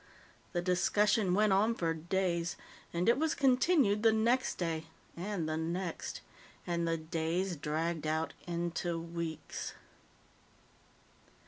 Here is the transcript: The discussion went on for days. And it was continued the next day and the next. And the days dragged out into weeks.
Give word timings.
The 0.53 0.63
discussion 0.63 1.35
went 1.35 1.53
on 1.53 1.75
for 1.75 1.93
days. 1.93 2.55
And 2.91 3.07
it 3.07 3.19
was 3.19 3.35
continued 3.35 4.01
the 4.01 4.11
next 4.11 4.55
day 4.55 4.85
and 5.15 5.47
the 5.47 5.57
next. 5.57 6.21
And 6.65 6.87
the 6.87 6.97
days 6.97 7.55
dragged 7.55 8.07
out 8.07 8.33
into 8.47 8.99
weeks. 8.99 9.75